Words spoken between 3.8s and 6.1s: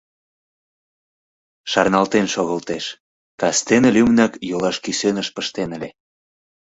лӱмынак йолаш кӱсеныш пыштен ыле.